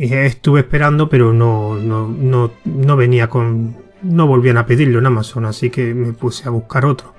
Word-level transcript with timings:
Y 0.00 0.14
estuve 0.14 0.60
esperando, 0.60 1.08
pero 1.08 1.32
no, 1.32 1.74
no, 1.74 2.06
no, 2.06 2.52
no 2.64 2.96
venía 2.96 3.28
con. 3.28 3.74
No 4.00 4.28
volvían 4.28 4.56
a 4.56 4.64
pedirlo 4.64 5.00
en 5.00 5.06
Amazon, 5.06 5.44
así 5.44 5.70
que 5.70 5.92
me 5.92 6.12
puse 6.12 6.46
a 6.46 6.52
buscar 6.52 6.86
otro. 6.86 7.12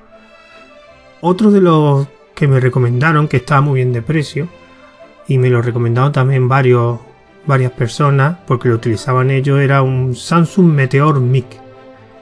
Otro 1.20 1.52
de 1.52 1.60
los 1.60 2.08
que 2.34 2.48
me 2.48 2.62
recomendaron, 2.62 3.28
que 3.28 3.36
estaba 3.36 3.60
muy 3.60 3.76
bien 3.76 3.92
de 3.92 4.02
precio, 4.02 4.48
y 5.28 5.38
me 5.38 5.50
lo 5.50 5.62
recomendaron 5.62 6.14
también 6.14 6.48
varios, 6.48 7.02
varias 7.46 7.74
personas, 7.74 8.38
porque 8.48 8.70
lo 8.70 8.76
utilizaban 8.76 9.30
ellos, 9.30 9.60
era 9.60 9.82
un 9.82 10.16
Samsung 10.16 10.68
Meteor 10.68 11.20
Mic, 11.20 11.48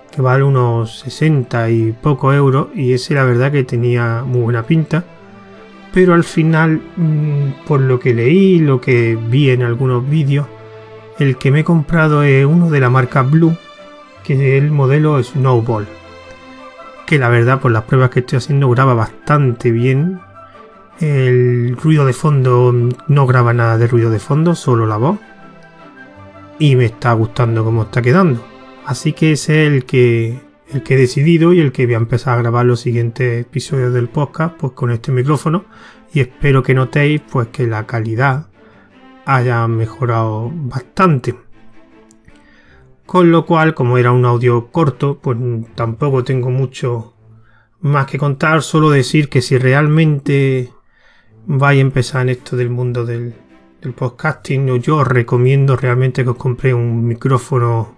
que 0.09 0.23
vale 0.23 0.43
unos 0.43 1.01
60 1.01 1.69
y 1.69 1.91
poco 1.91 2.33
euros, 2.33 2.69
y 2.73 2.93
ese 2.93 3.13
la 3.13 3.25
verdad 3.25 3.51
que 3.51 3.63
tenía 3.63 4.23
muy 4.25 4.41
buena 4.41 4.63
pinta 4.63 5.05
pero 5.97 6.13
al 6.13 6.23
final, 6.23 6.79
mm, 6.95 7.65
por 7.65 7.81
lo 7.81 7.99
que 7.99 8.13
leí, 8.13 8.59
lo 8.59 8.79
que 8.79 9.17
vi 9.19 9.49
en 9.49 9.63
algunos 9.63 10.07
vídeos, 10.07 10.45
el 11.17 11.39
que 11.39 11.49
me 11.49 11.61
he 11.61 11.63
comprado 11.63 12.21
es 12.21 12.45
uno 12.45 12.69
de 12.69 12.79
la 12.79 12.91
marca 12.91 13.23
Blue, 13.23 13.57
que 14.23 14.33
es 14.35 14.61
el 14.63 14.69
modelo 14.69 15.23
Snowball. 15.23 15.87
Que 17.07 17.17
la 17.17 17.29
verdad, 17.29 17.59
por 17.59 17.71
las 17.71 17.85
pruebas 17.85 18.11
que 18.11 18.19
estoy 18.19 18.37
haciendo, 18.37 18.69
graba 18.69 18.93
bastante 18.93 19.71
bien. 19.71 20.19
El 20.99 21.75
ruido 21.81 22.05
de 22.05 22.13
fondo 22.13 22.75
no 23.07 23.25
graba 23.25 23.51
nada 23.53 23.79
de 23.79 23.87
ruido 23.87 24.11
de 24.11 24.19
fondo, 24.19 24.53
solo 24.53 24.85
la 24.85 24.97
voz. 24.97 25.17
Y 26.59 26.75
me 26.75 26.85
está 26.85 27.11
gustando 27.13 27.63
cómo 27.65 27.81
está 27.81 28.03
quedando. 28.03 28.45
Así 28.85 29.13
que 29.13 29.31
ese 29.31 29.65
es 29.65 29.73
el 29.73 29.85
que, 29.85 30.41
el 30.69 30.83
que 30.83 30.95
he 30.95 30.97
decidido 30.97 31.53
y 31.53 31.59
el 31.59 31.71
que 31.71 31.85
voy 31.85 31.95
a 31.95 31.97
empezar 31.97 32.37
a 32.37 32.41
grabar 32.41 32.65
los 32.65 32.81
siguientes 32.81 33.41
episodios 33.45 33.93
del 33.93 34.09
podcast 34.09 34.55
pues 34.57 34.73
con 34.73 34.91
este 34.91 35.11
micrófono. 35.11 35.65
Y 36.13 36.19
espero 36.19 36.63
que 36.63 36.73
notéis 36.73 37.21
pues 37.21 37.47
que 37.47 37.67
la 37.67 37.85
calidad 37.85 38.47
haya 39.25 39.67
mejorado 39.67 40.51
bastante. 40.53 41.35
Con 43.05 43.31
lo 43.31 43.45
cual 43.45 43.73
como 43.73 43.97
era 43.97 44.11
un 44.11 44.25
audio 44.25 44.67
corto 44.67 45.19
pues 45.19 45.37
tampoco 45.75 46.23
tengo 46.23 46.49
mucho 46.49 47.13
más 47.79 48.07
que 48.07 48.17
contar. 48.17 48.61
Solo 48.61 48.89
decir 48.89 49.29
que 49.29 49.41
si 49.41 49.57
realmente 49.57 50.71
vais 51.45 51.77
a 51.77 51.81
empezar 51.81 52.23
en 52.23 52.29
esto 52.29 52.57
del 52.57 52.69
mundo 52.69 53.05
del, 53.05 53.33
del 53.81 53.93
podcasting 53.93 54.81
yo 54.81 54.97
os 54.97 55.07
recomiendo 55.07 55.77
realmente 55.77 56.25
que 56.25 56.31
os 56.31 56.35
compréis 56.35 56.75
un 56.75 57.07
micrófono 57.07 57.96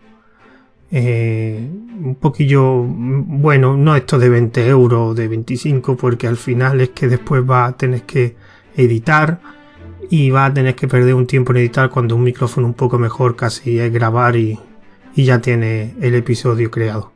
eh, 0.92 1.70
un 2.04 2.16
poquillo, 2.16 2.84
bueno, 2.84 3.78
no 3.78 3.96
esto 3.96 4.18
de 4.18 4.30
20 4.30 4.68
euros 4.68 5.16
de 5.16 5.28
25, 5.28 5.96
porque 5.96 6.28
al 6.28 6.38
final 6.38 6.82
es 6.82 6.90
que 6.90 7.08
después 7.08 7.44
va 7.48 7.66
a 7.66 7.78
tener 7.78 8.04
que 8.04 8.36
editar 8.76 9.40
y 10.10 10.32
va 10.32 10.46
a 10.46 10.54
tener 10.54 10.76
que 10.76 10.88
perder 10.88 11.14
un 11.14 11.28
tiempo 11.28 11.52
en 11.52 11.58
editar 11.58 11.90
cuando 11.90 12.16
un 12.16 12.24
micrófono 12.24 12.66
un 12.68 12.74
poco 12.74 12.98
mejor 12.98 13.36
casi 13.36 13.80
es 13.80 13.94
grabar 13.94 14.36
y, 14.36 14.58
y 15.16 15.26
ya 15.26 15.40
tiene 15.40 15.96
el 16.02 16.16
episodio 16.16 16.72
creado. 16.72 17.12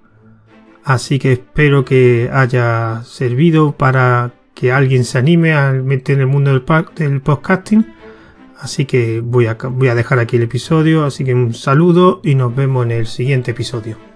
Así 0.83 1.17
que 1.17 1.33
espero 1.33 1.85
que 1.85 2.29
haya 2.31 3.01
servido 3.05 3.71
para 3.71 4.33
que 4.53 4.71
alguien 4.71 5.05
se 5.05 5.17
anime 5.17 5.53
a 5.53 5.71
meter 5.71 6.16
en 6.16 6.21
el 6.21 6.27
mundo 6.27 6.51
del 6.51 7.21
podcasting 7.21 7.85
Así 8.64 8.86
que 8.86 9.19
voy 9.19 9.47
a, 9.47 9.56
voy 9.56 9.89
a 9.89 9.94
dejar 9.94 10.19
aquí 10.19 10.38
el 10.38 10.44
episodio, 10.44 11.03
así 11.03 11.25
que 11.25 11.33
un 11.33 11.53
saludo 11.53 12.22
y 12.23 12.36
nos 12.36 12.56
vemos 12.56 12.86
en 12.86 12.92
el 12.92 13.08
siguiente 13.08 13.52
episodio. 13.52 14.12